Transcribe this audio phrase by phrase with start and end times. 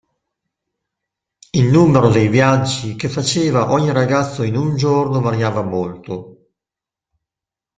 [1.51, 6.47] Il numero dei viaggi che faceva ogni ragazzo in un giorno variava molto.